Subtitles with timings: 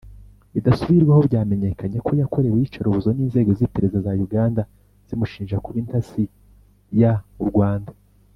[0.53, 4.61] bidasubirwaho byamenyekanye ko yakorewe iyicarubuzo n’inzego z’iperereza za Uganda
[5.07, 6.23] zimushinja kuba intasi
[6.99, 7.91] y’au Rwanda.